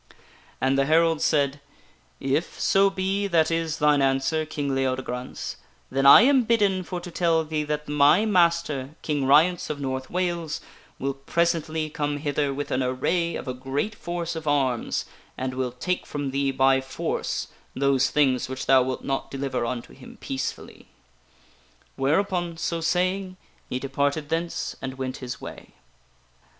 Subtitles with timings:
[0.59, 1.61] And the herald said:"
[2.19, 5.57] If, so be, that is thine answer, King Leode grance,
[5.91, 10.09] then am I bidden for to tell thee that my master, King Ryence of North
[10.09, 10.59] Wales,
[10.97, 15.05] will presently come hither with an array of a great force of arms,
[15.37, 19.93] and will take from thee by force those things which thou wilt not deliver unto
[19.93, 20.87] him peacefully."
[21.95, 23.37] Whereupon, so saying,
[23.69, 25.75] he departed thence and went his way.